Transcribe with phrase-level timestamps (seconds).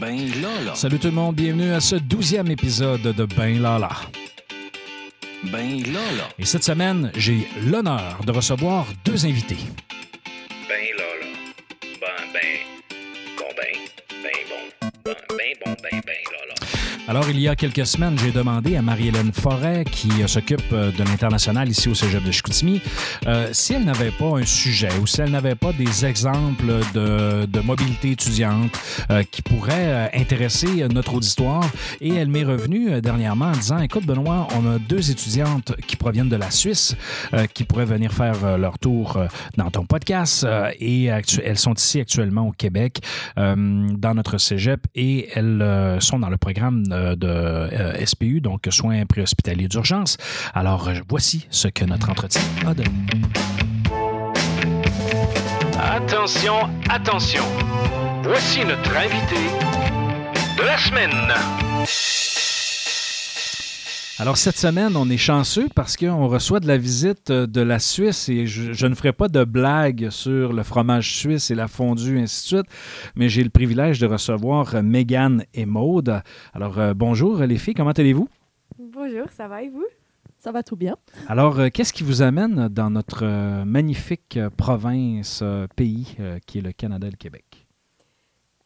[0.00, 0.74] Ben Lala.
[0.74, 3.90] Salut tout le monde, bienvenue à ce douzième épisode de Ben Lala.
[5.44, 6.28] Ben Lala.
[6.38, 9.58] Et cette semaine, j'ai l'honneur de recevoir deux invités.
[17.06, 21.04] Alors, il y a quelques semaines, j'ai demandé à Marie-Hélène Forêt, qui s'occupe euh, de
[21.04, 22.80] l'international ici au Cégep de Chicoutimi,
[23.26, 26.64] euh, si elle n'avait pas un sujet ou si elle n'avait pas des exemples
[26.94, 28.80] de, mobilité étudiante
[29.10, 31.64] euh, qui pourraient intéresser notre auditoire.
[32.00, 36.28] Et elle m'est revenue dernièrement en disant, écoute Benoît, on a deux étudiantes qui proviennent
[36.28, 36.96] de la Suisse
[37.54, 39.18] qui pourraient venir faire leur tour
[39.56, 40.46] dans ton podcast
[40.78, 43.00] et elles sont ici actuellement au Québec
[43.36, 46.84] dans notre cégep et elles sont dans le programme
[47.16, 50.16] de euh, SPU, donc soins préhospitaliers d'urgence.
[50.54, 52.90] Alors, euh, voici ce que notre entretien a donné.
[55.78, 57.44] Attention, attention.
[58.22, 59.36] Voici notre invité
[60.56, 62.33] de la semaine.
[64.20, 67.80] Alors, cette semaine, on est chanceux parce qu'on reçoit de la visite euh, de la
[67.80, 71.66] Suisse et je, je ne ferai pas de blague sur le fromage suisse et la
[71.66, 72.70] fondue, ainsi de suite,
[73.16, 76.22] mais j'ai le privilège de recevoir euh, Mégane et Maude.
[76.52, 78.28] Alors, euh, bonjour les filles, comment allez-vous?
[78.78, 79.86] Bonjour, ça va et vous?
[80.38, 80.94] Ça va tout bien.
[81.26, 86.38] Alors, euh, qu'est-ce qui vous amène dans notre euh, magnifique euh, province, euh, pays euh,
[86.46, 87.63] qui est le Canada et le Québec?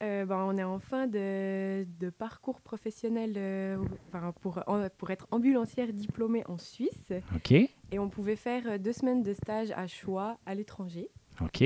[0.02, 5.10] Euh, ben, On est en fin de, de parcours professionnel euh, enfin, pour, en- pour
[5.10, 7.12] être ambulancière diplômée en Suisse.
[7.34, 11.08] OK, Et on pouvait faire euh, deux semaines de stage à choix à l'étranger.
[11.40, 11.64] OK.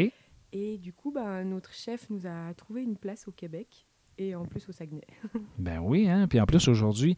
[0.55, 3.87] Et du coup, ben, notre chef nous a trouvé une place au Québec
[4.19, 5.07] et en plus au Saguenay.
[5.59, 6.27] Ben oui, hein?
[6.29, 7.17] Puis en plus, aujourd'hui,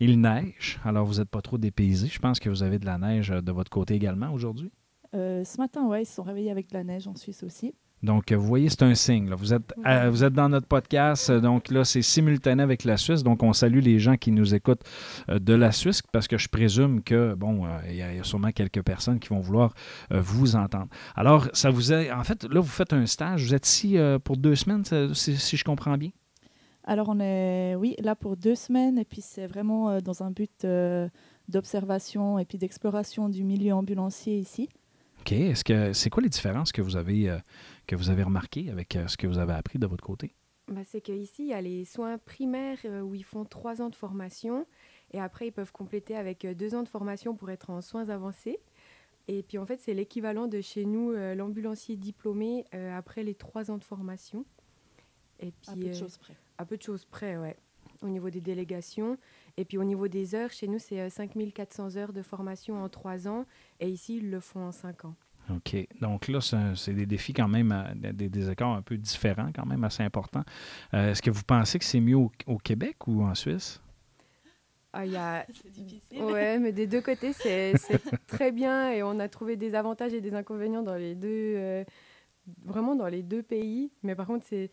[0.00, 0.80] il neige.
[0.84, 2.08] Alors, vous n'êtes pas trop dépaysés.
[2.08, 4.70] Je pense que vous avez de la neige de votre côté également aujourd'hui.
[5.14, 7.72] Euh, ce matin, ouais, ils se sont réveillés avec de la neige en Suisse aussi.
[8.02, 9.28] Donc, vous voyez, c'est un signe.
[9.30, 9.36] là.
[9.36, 11.30] Vous, êtes, euh, vous êtes dans notre podcast.
[11.30, 13.22] euh, Donc là, c'est simultané avec la Suisse.
[13.22, 14.82] Donc, on salue les gens qui nous écoutent
[15.30, 18.18] euh, de la Suisse parce que je présume que, bon, euh, il y, a- il
[18.18, 19.72] y a sûrement quelques personnes qui vont vouloir
[20.12, 20.88] euh, vous entendre.
[21.16, 22.12] Alors, ça vous est.
[22.12, 23.44] En fait, là, vous faites un stage.
[23.44, 24.84] Vous êtes ici pour deux semaines,
[25.14, 26.10] si, si je comprends bien?
[26.84, 30.64] Alors, on est, oui, là pour deux semaines, et puis c'est vraiment dans un but
[31.48, 34.68] d'observation et puis d'exploration du milieu ambulancier ici.
[35.20, 35.32] OK.
[35.32, 37.34] Est-ce que c'est quoi les différences que vous avez,
[37.86, 40.34] que vous avez remarquées avec euh, ce que vous avez appris de votre côté?
[40.68, 43.90] Ben, C'est qu'ici, il y a les soins primaires euh, où ils font trois ans
[43.90, 44.66] de formation.
[45.12, 48.08] Et après, ils peuvent compléter avec euh, deux ans de formation pour être en soins
[48.08, 48.58] avancés.
[49.28, 53.34] Et puis en fait, c'est l'équivalent de chez nous, euh, l'ambulancier diplômé euh, après les
[53.34, 54.44] trois ans de formation.
[55.40, 56.34] Et puis, Un peu de choses près.
[56.58, 57.56] À peu de choses près, ouais.
[58.02, 59.18] Au niveau des délégations.
[59.56, 62.88] Et puis au niveau des heures, chez nous, c'est euh, 5400 heures de formation en
[62.88, 63.46] trois ans.
[63.80, 65.14] Et ici, ils le font en cinq ans.
[65.50, 65.76] OK.
[66.00, 69.66] Donc là, c'est des défis quand même, euh, des, des écarts un peu différents, quand
[69.66, 70.44] même assez importants.
[70.94, 73.80] Euh, Est-ce que vous pensez que c'est mieux au, au Québec ou en Suisse?
[74.92, 75.46] Ah, il y a...
[75.62, 76.22] C'est difficile.
[76.22, 77.74] Ouais, mais des deux côtés, c'est
[78.26, 78.90] très bien.
[78.92, 81.84] Et on a trouvé des avantages et des inconvénients dans les deux, euh,
[82.64, 83.92] vraiment dans les deux pays.
[84.02, 84.70] Mais par contre, c'est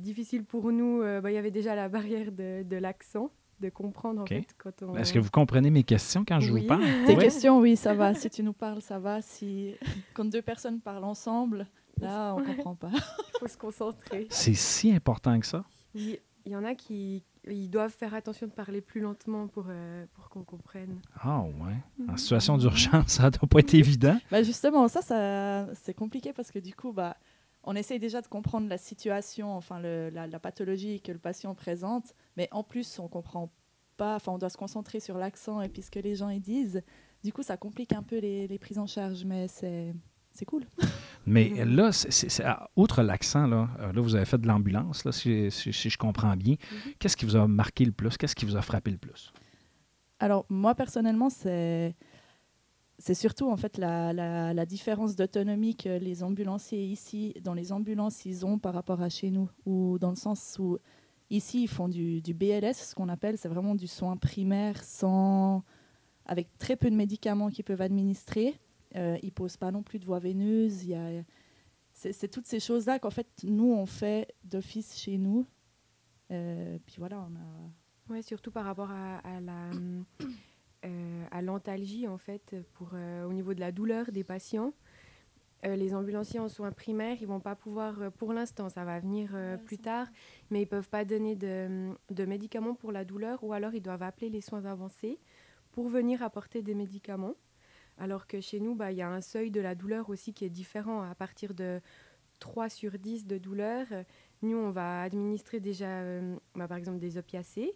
[0.00, 1.02] difficile pour nous.
[1.02, 4.46] Euh, bah, Il y avait déjà la barrière de, de l'accent, de comprendre en fait
[4.58, 4.96] quand on...
[4.96, 6.62] Est-ce que vous comprenez mes questions quand je Oui.
[6.62, 6.82] vous parle?
[7.06, 7.24] Tes Ouais.
[7.24, 8.14] questions, oui, ça va.
[8.18, 9.20] Si tu nous parles, ça va.
[9.22, 9.74] Si
[10.14, 11.66] quand deux personnes parlent ensemble,
[12.00, 12.90] là, on comprend pas.
[12.92, 13.00] Il
[13.40, 14.26] faut se concentrer.
[14.30, 15.64] C'est si important que ça?
[15.94, 19.66] Il il y en a qui ils doivent faire attention de parler plus lentement pour,
[19.68, 20.98] euh, pour qu'on comprenne.
[21.20, 22.08] Ah ouais.
[22.10, 24.18] En situation d'urgence, ça doit pas être évident.
[24.30, 27.18] Bah justement, ça, ça c'est compliqué parce que du coup, bah,
[27.70, 31.54] on essaye déjà de comprendre la situation, enfin le- la, la pathologie que le patient
[31.54, 33.52] présente, mais en plus, on comprend
[33.98, 36.40] pas, enfin, on doit se concentrer sur l'accent et puis ce que les gens ils
[36.40, 36.82] disent.
[37.22, 39.94] Du coup, ça complique un peu les, les prises en charge, mais c'est
[40.32, 40.64] c'est cool.
[41.26, 42.42] Mais là, c'est-
[42.76, 45.98] outre l'accent, là, euh, là, vous avez fait de l'ambulance, là, si, si- si je
[45.98, 46.54] comprends bien.
[46.54, 46.92] Mhm.
[46.98, 48.16] Qu'est-ce qui vous a marqué le plus?
[48.16, 49.30] Qu'est-ce qui vous a frappé le plus?
[50.20, 51.94] Alors moi personnellement, c'est
[52.98, 58.44] c'est surtout en fait la, différence d'autonomie que les ambulanciers ici, dans les ambulances, ils
[58.44, 60.78] ont par rapport à chez nous, ou dans le sens où
[61.30, 65.62] ici ils font du, BLS, ce qu'on appelle, c'est vraiment du soin primaire sans,
[66.26, 68.58] avec très peu de médicaments qu'ils peuvent administrer.
[68.96, 70.84] Euh, ils posent pas non plus de voie veineuse.
[70.84, 71.22] Y a,
[71.92, 75.46] c'est, toutes ces choses-là qu'en fait nous on fait d'office chez nous.
[76.30, 77.70] Euh, puis voilà, on a
[78.10, 79.70] Ouais, surtout par rapport à, la
[81.30, 84.72] à l'antalgie en fait, pour euh, au niveau de la douleur des patients.
[85.66, 89.00] Euh, les ambulanciers en soins primaires, ils vont pas pouvoir, euh, pour l'instant, ça va
[89.00, 90.06] venir euh, plus tard,
[90.50, 94.04] mais ils peuvent pas donner de, de médicaments pour la douleur, ou alors ils doivent
[94.04, 95.18] appeler les soins avancés
[95.72, 97.34] pour venir apporter des médicaments.
[97.98, 100.44] Alors que chez nous, bah, il y a un seuil de la douleur aussi qui
[100.44, 101.02] est différent.
[101.02, 101.80] À partir de
[102.38, 104.04] 3 sur 10 de douleur, euh,
[104.42, 107.74] nous, on va administrer déjà, euh, bah, par exemple, des opiacés.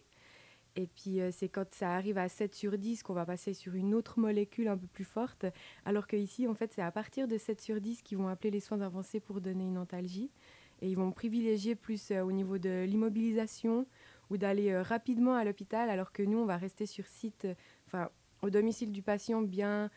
[0.77, 3.75] Et puis, euh, c'est quand ça arrive à 7 sur 10 qu'on va passer sur
[3.75, 5.45] une autre molécule un peu plus forte.
[5.85, 8.61] Alors qu'ici, en fait, c'est à partir de 7 sur 10 qu'ils vont appeler les
[8.61, 10.31] soins avancés pour donner une antalgie.
[10.81, 13.87] Et ils vont privilégier plus euh, au niveau de l'immobilisation
[14.31, 17.47] ou d'aller euh, rapidement à l'hôpital, alors que nous, on va rester sur site,
[17.87, 18.09] enfin,
[18.41, 19.91] au domicile du patient, bien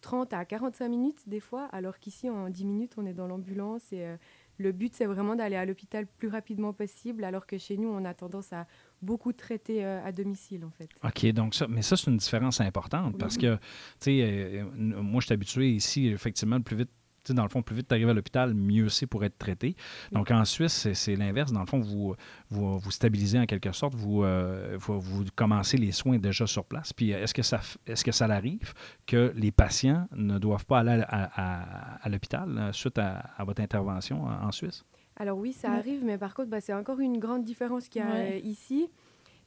[0.00, 3.92] 30 à 45 minutes des fois, alors qu'ici, en 10 minutes, on est dans l'ambulance.
[3.92, 4.16] Et euh,
[4.58, 8.04] le but, c'est vraiment d'aller à l'hôpital plus rapidement possible, alors que chez nous, on
[8.04, 8.66] a tendance à
[9.02, 10.88] beaucoup traiter euh, à domicile, en fait.
[11.04, 13.60] OK, donc ça, mais ça, c'est une différence importante parce que, tu
[14.00, 16.90] sais, euh, moi, je suis habitué ici, effectivement, le plus vite,
[17.34, 19.76] dans le fond, plus vite tu arrives à l'hôpital, mieux c'est pour être traité.
[20.12, 21.52] Donc, en Suisse, c'est- l'inverse.
[21.52, 22.14] Dans le fond, vous,
[22.50, 26.64] vous, vous stabilisez en quelque sorte, vous, euh, vous, vous commencez les soins déjà sur
[26.64, 26.92] place.
[26.92, 28.72] Puis, est-ce que ça, est-ce que ça arrive
[29.06, 33.44] que les patients ne doivent pas aller à, à- à l'hôpital euh, suite à, à
[33.44, 34.84] votre intervention en, en Suisse?
[35.16, 35.78] Alors oui, ça Ouais.
[35.78, 38.40] arrive, mais par contre, bah, c'est encore une grande différence qu'il y a Ouais.
[38.44, 38.88] euh, ici.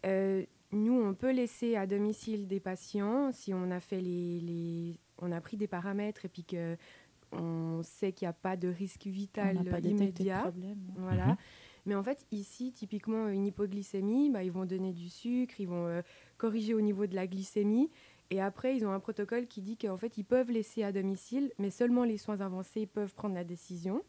[0.06, 0.44] Euh,
[0.74, 5.32] nous, on peut laisser à domicile des patients si on a fait les, les- on
[5.32, 6.76] a pris des paramètres et puis que
[7.32, 10.40] on sait qu'il n'y a pas de risque vital pas immédiat.
[10.40, 10.80] problème.
[10.98, 11.28] Voilà.
[11.28, 11.38] Mhm.
[11.88, 15.88] Mais en fait, ici, typiquement, une hypoglycémie, bah, ils vont donner du sucre, ils vont
[15.88, 16.02] euh,
[16.38, 17.90] corriger au niveau de la glycémie.
[18.30, 21.52] Et après, ils ont un protocole qui dit qu'en fait, ils peuvent laisser à domicile,
[21.58, 24.04] mais seulement les soins avancés peuvent prendre la décision.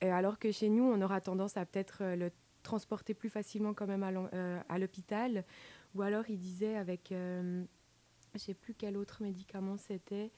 [0.00, 2.30] Et alors que chez nous, on aura tendance à peut-être euh, le
[2.62, 5.44] transporter plus facilement quand même à euh, l'hôpital.
[5.94, 7.64] Ou alors, il disait avec, euh,
[8.34, 10.30] je sais plus quel autre médicament c'était.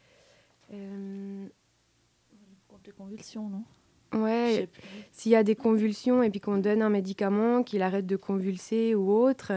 [2.76, 3.64] Contre les convulsions, non?
[4.12, 4.68] Ouais,
[5.12, 8.94] s'il y a des convulsions et puis qu'on donne un médicament, qu'il arrête de convulser
[8.94, 9.52] ou autre,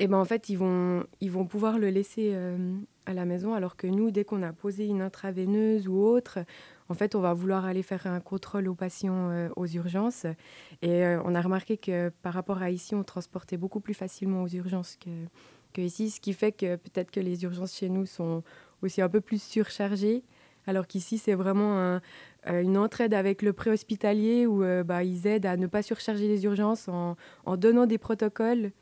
[0.00, 2.76] et ben en fait ils vont, ils vont pouvoir le laisser euh,
[3.06, 3.54] à la maison.
[3.54, 6.40] Alors que nous dès qu'on a posé une intraveineuse ou autre,
[6.88, 10.26] en fait on va vouloir aller faire un contrôle aux patients euh, aux urgences.
[10.82, 14.42] Et euh, on a remarqué que par rapport à ici on transportait beaucoup plus facilement
[14.42, 15.10] aux urgences que,
[15.72, 18.42] que ici, ce qui fait que peut-être que les urgences chez nous sont
[18.82, 20.24] aussi un peu plus surchargées.
[20.66, 22.00] Alors qu'ici c'est vraiment un,
[22.46, 26.44] une entraide avec le préhospitalier où euh, bah, ils aident à ne pas surcharger les
[26.44, 28.72] urgences en, en donnant des protocoles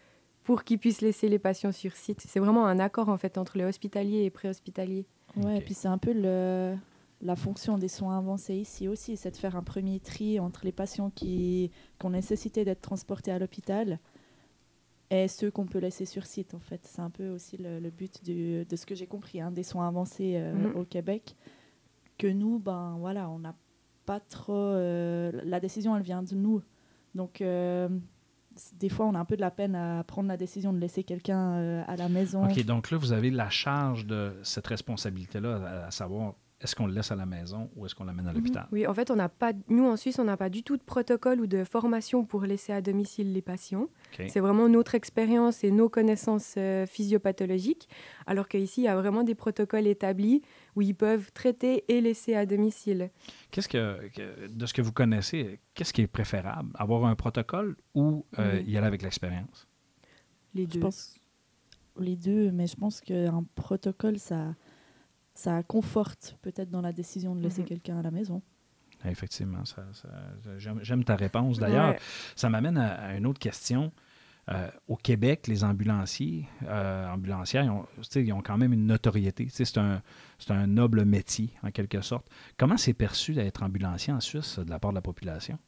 [0.44, 2.20] pour qu'ils puissent laisser les patients sur site.
[2.26, 5.06] C'est vraiment un accord en fait entre les hospitaliers et préhospitaliers.
[5.36, 6.74] Ouais, et puis c'est un peu le,
[7.20, 10.72] la fonction des soins avancés ici aussi, c'est de faire un premier tri entre les
[10.72, 13.98] patients qui, qui ont nécessité d'être transportés à l'hôpital
[15.10, 16.80] et ceux qu'on peut laisser sur site en fait.
[16.84, 19.62] C'est un peu aussi le, le but du- de ce que j'ai compris hein, des
[19.62, 20.76] soins avancés euh, Mhm.
[20.76, 21.34] au Québec.
[22.18, 23.54] Que nous, ben voilà, on n'a
[24.06, 24.52] pas trop.
[24.52, 26.62] euh, la décision, elle vient de nous.
[27.14, 27.88] Donc, euh,
[28.74, 31.04] des fois, on a un peu de la peine à prendre la décision de laisser
[31.04, 32.44] quelqu'un euh, à la maison.
[32.44, 36.92] OK, donc là, vous avez la charge de cette responsabilité-là, à savoir, est-ce qu'on le
[36.92, 38.66] laisse à la maison ou est-ce qu'on l'amène à l'hôpital?
[38.72, 40.82] Oui, en fait, on n'a pas, nous en Suisse, on n'a pas du tout de
[40.82, 43.88] protocole ou de formation pour laisser à domicile les patients.
[44.28, 47.88] C'est vraiment notre expérience et nos connaissances euh, physiopathologiques,
[48.26, 50.42] alors qu'ici, il y a vraiment des protocoles établis
[50.76, 53.10] où ils peuvent traiter et laisser à domicile.
[53.50, 56.70] Qu'est-ce que, que- de ce que vous connaissez, qu'est-ce qui est préférable?
[56.74, 58.68] Avoir un protocole ou euh, Mhm.
[58.68, 59.68] y aller avec l'expérience?
[60.54, 60.80] Les Je deux.
[60.80, 61.14] pense
[62.00, 64.54] les deux, mais je pense qu'un protocole, ça,
[65.38, 67.68] ça conforte peut-être dans la décision de laisser Mhm.
[67.68, 68.42] quelqu'un à la maison.
[69.04, 70.08] Effectivement, ça, ça-
[70.82, 71.60] j'aime, ta réponse.
[71.60, 71.98] D'ailleurs, Ouais.
[72.34, 73.92] ça m'amène à, à une autre question.
[74.50, 78.72] Euh, au Québec, les ambulanciers, euh, ambulancières, ils ont, tu sais, ils ont quand même
[78.72, 79.44] une notoriété.
[79.44, 80.02] Tu sais, C'est un,
[80.40, 82.26] c'est un noble métier, en quelque sorte.
[82.56, 85.58] Comment c'est perçu d'être ambulancier en Suisse de la part de la population?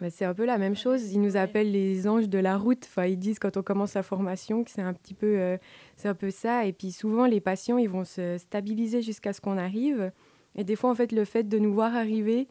[0.00, 1.12] Bah, c'est un peu la même chose.
[1.12, 2.84] Ils nous appellent les anges de la route.
[2.84, 5.56] Enfin, ils disent quand on commence la formation que c'est un petit peu, euh,
[5.96, 6.66] c'est un peu ça.
[6.66, 10.12] Et puis souvent, les patients, ils vont se stabiliser jusqu'à ce qu'on arrive.
[10.54, 12.46] Et des fois, en fait, le fait de nous voir arriver,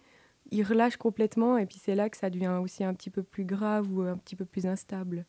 [0.51, 1.57] ils relâchent complètement.
[1.57, 4.17] Et puis c'est là que ça devient aussi un petit peu plus grave ou un
[4.17, 5.25] petit peu plus instable.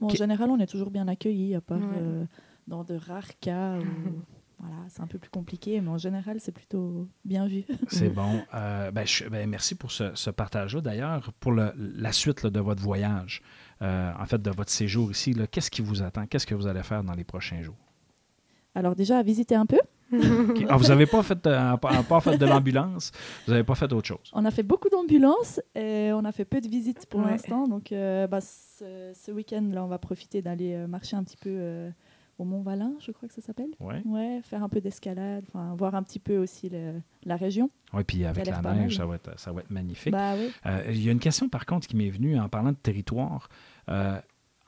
[0.00, 1.84] Bon, En général, on est toujours bien accueillis, à part Ouais.
[1.96, 2.24] euh,
[2.66, 3.82] dans de rares cas où
[4.60, 7.64] voilà, c'est un peu plus compliqué, mais en général, c'est plutôt bien vu.
[7.88, 8.42] C'est bon.
[8.54, 10.80] Euh, ben, je- ben, merci pour ce, ce partage-là.
[10.80, 13.40] D'ailleurs, pour le- la suite là, de votre voyage,
[13.82, 16.26] euh, en fait, de votre séjour ici, là, qu'est-ce qui vous attend?
[16.26, 17.76] Qu'est-ce que vous allez faire dans les prochains jours?
[18.74, 19.78] Alors déjà, à visiter un peu.
[20.70, 23.12] Ah, vous n'avez pas fait, euh, pas, pas fait de l'ambulance,
[23.46, 24.30] vous n'avez pas fait autre chose?
[24.32, 27.32] On a fait beaucoup d'ambulances et on a fait peu de visites pour Ouais.
[27.32, 27.68] l'instant.
[27.68, 31.90] Donc, euh, bah, ce, ce week-end, là, on va profiter d'aller marcher un petit peu
[32.38, 33.70] au Mont-Valin, je crois que ça s'appelle.
[33.80, 34.00] Ouais.
[34.04, 37.68] Ouais, faire un peu d'escalade, enfin, voir un petit peu aussi le- la région.
[37.92, 40.12] Oui, puis avec la neige, ça va, être, ça va être magnifique.
[40.12, 40.50] Bah oui.
[40.66, 43.48] Euh, il y a une question, par contre, qui m'est venue en parlant de territoire.
[43.88, 44.20] Euh,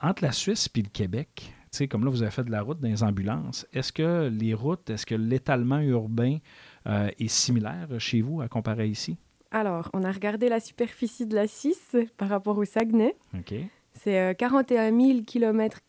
[0.02, 2.62] entre la Suisse et le Québec, tu sais, comme là, vous avez fait de la
[2.62, 6.38] route dans les ambulances, est-ce que les routes, est-ce que l'étalement urbain
[6.86, 9.16] euh, est similaire chez vous à comparer ici?
[9.52, 13.14] Alors, on a regardé la superficie de la Suisse par rapport au Saguenay.
[13.36, 13.54] OK.
[14.02, 15.80] C'est euh, 41 000 km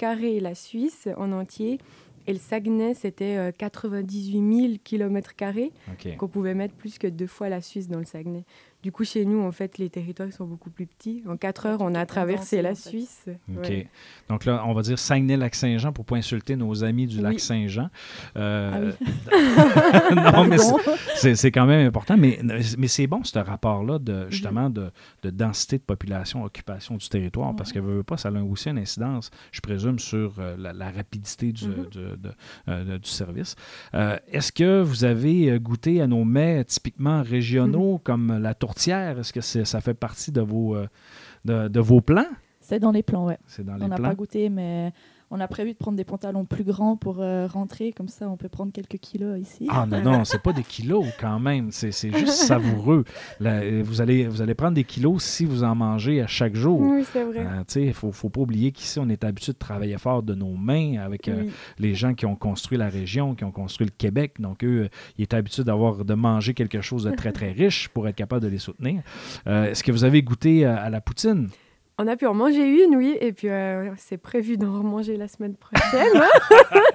[0.42, 1.80] la Suisse en entier.
[2.28, 5.34] Et le Saguenay, c'était euh, 98 000 km
[6.18, 8.44] qu'on pouvait mettre plus que deux fois la Suisse dans le Saguenay.
[8.84, 11.24] Du coup, chez nous, en fait, les territoires sont beaucoup plus petits.
[11.28, 12.74] En quatre heures, on a traversé la.
[12.76, 13.26] Suisse.
[13.56, 13.68] OK.
[13.68, 13.88] Ouais.
[14.30, 17.22] Donc là, on va dire Saguenay-Lac-Saint-Jean pour pas insulter nos amis du Oui.
[17.24, 17.90] Lac-Saint-Jean.
[18.38, 18.92] Euh,
[19.32, 20.58] Ah non, mais
[21.16, 22.18] c'est- quand même important.
[22.18, 22.40] Mais,
[22.78, 24.90] mais c'est bon, ce rapport-là, de, justement, de,
[25.24, 28.70] de densité de population, occupation du territoire, parce que, veut, veut pas, ça a aussi
[28.70, 31.86] une incidence, je présume, sur euh, la, la rapidité du, Mhm.
[31.92, 32.32] du- de-
[32.70, 33.56] euh, du service.
[33.94, 38.54] Euh, Est-ce que vous avez goûté à nos mets typiquement régionaux, comme la
[39.20, 40.88] Est-ce que ça fait partie de vos, euh,
[41.46, 42.26] de, de vos plans?
[42.60, 43.38] C'est dans les plans, ouais.
[43.48, 44.10] C'est dans les On n'a plans?
[44.10, 44.94] pas goûté, mais
[45.32, 47.94] on a prévu de prendre des pantalons plus grands pour euh, rentrer.
[47.94, 49.66] Comme ça, on peut prendre quelques kilos ici.
[49.70, 51.72] Ah non, non, c'est pas des kilos quand même.
[51.72, 53.06] C'est c'est juste savoureux.
[53.40, 56.54] Là, euh, vous, allez, vous allez prendre des kilos si vous en mangez à chaque
[56.54, 56.80] jour.
[56.82, 57.40] Oui, c'est vrai.
[57.46, 60.54] Euh, Il faut, faut pas oublier qu'ici, on est habitué de travailler fort de nos
[60.56, 61.52] mains avec euh, Oui.
[61.80, 64.36] les gens qui ont construit la région, qui ont construit le Québec.
[64.40, 68.08] Donc, eux, ils étaient habitués d'avoir de manger quelque chose de très, très riche pour
[68.08, 69.02] être capable de les soutenir.
[69.46, 71.48] Est-ce que vous avez goûté à, à la poutine?
[71.98, 75.28] On a pu en manger une, oui, et puis euh, c'est prévu d'en remanger la
[75.28, 76.22] semaine prochaine.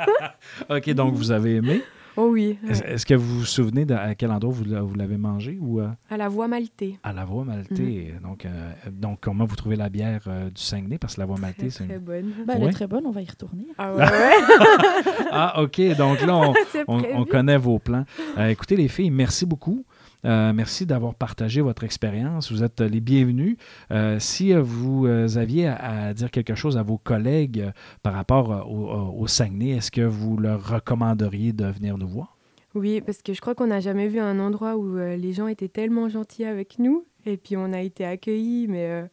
[0.70, 1.82] OK, donc vous avez aimé.
[2.16, 2.92] oh oui, Est-ce ouais.
[2.94, 5.80] est-ce que vous vous souvenez de à quel endroit vous, l'a- vous l'avez mangé ou...
[5.80, 6.98] euh, à la voie maltée.
[7.04, 8.14] À la voie maltée.
[8.22, 8.50] Donc, euh,
[8.90, 10.98] donc, comment vous trouvez la bière euh, du Saguenay?
[10.98, 11.36] Parce que la voie
[11.68, 11.86] c'est.
[11.86, 12.32] très bonne.
[12.46, 12.70] Bah, elle Ouais.
[12.70, 13.66] est très bonne, on va y retourner.
[13.78, 14.04] Ah ouais.
[15.30, 15.80] Ah, OK.
[15.98, 16.52] Donc là,
[16.88, 18.04] on, connaît vos plans.
[18.38, 19.84] Euh, écoutez, les filles, merci beaucoup.
[20.26, 22.50] Euh, merci d'avoir partagé votre expérience.
[22.50, 23.56] Vous êtes les bienvenus.
[23.92, 27.70] Euh, si vous euh, aviez à, dire quelque chose à vos collègues
[28.02, 32.36] par rapport au, au- Saguenay, est-ce que vous leur recommanderiez de venir nous voir?
[32.74, 35.68] Oui, parce que je crois qu'on n'a jamais vu un endroit où les gens étaient
[35.68, 39.04] tellement gentils avec nous, et puis on a été accueillis, mais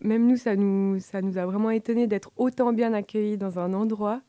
[0.00, 3.74] même nous, ça nous, ça nous a vraiment étonné d'être autant bien accueillis dans un
[3.74, 4.22] endroit.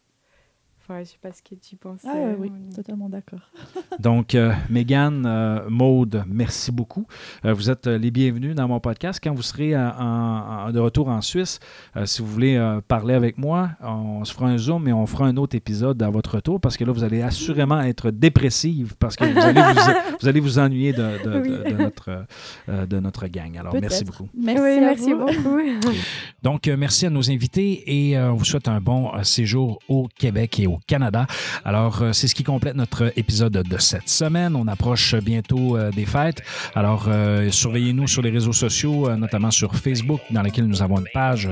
[0.87, 2.01] Enfin, je sais pas ce que tu penses.
[2.05, 3.39] Ah ouais, euh, oui, totalement d'accord.
[3.99, 7.07] Donc, euh, Mégane, euh, Maude, merci beaucoup.
[7.43, 9.19] Euh, vous êtes les bienvenus dans mon podcast.
[9.23, 11.59] Quand vous serez en- en- de retour en Suisse,
[11.97, 15.07] euh, si vous voulez euh, parler avec moi, on se fera un Zoom et on
[15.07, 18.93] fera un autre épisode à votre retour parce que là, vous allez assurément être dépressive
[18.99, 21.71] parce que vous allez vous, vous allez vous ennuyer de, de- de- Oui.
[21.73, 22.25] de notre,
[22.69, 23.57] euh, de notre gang.
[23.57, 24.29] Alors, merci beaucoup.
[24.37, 25.19] Merci, oui, merci vous.
[25.25, 25.59] beaucoup.
[26.43, 29.79] Donc, euh, merci à nos invités et euh, on vous souhaite un bon euh, séjour
[29.89, 31.27] au Québec et au Canada.
[31.63, 34.55] Alors, euh, c'est ce qui complète notre épisode de cette semaine.
[34.55, 36.41] On approche bientôt euh, des fêtes.
[36.75, 41.07] Alors, euh, surveillez-nous sur les réseaux sociaux, notamment sur Facebook, dans lequel nous avons une
[41.13, 41.49] page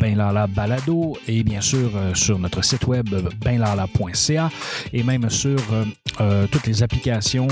[0.00, 3.08] Ben Lala Balado et bien sûr sur notre site web
[3.44, 4.50] benlala.ca
[4.92, 5.58] et même sur
[6.50, 7.48] toutes les applications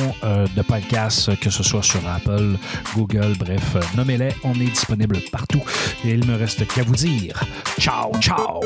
[0.57, 2.57] de podcasts, euh, que ce soit sur Apple,
[2.95, 4.31] Google, bref, nommez-les.
[4.45, 5.63] On est disponible partout.
[6.05, 7.43] Et il me reste qu'à vous dire
[7.79, 8.61] ciao, ciao!